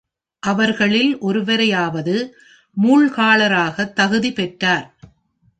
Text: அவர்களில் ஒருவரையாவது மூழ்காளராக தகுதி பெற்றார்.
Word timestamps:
அவர்களில் 0.43 1.17
ஒருவரையாவது 1.21 2.15
மூழ்காளராக 2.77 3.93
தகுதி 3.93 4.31
பெற்றார். 4.31 4.87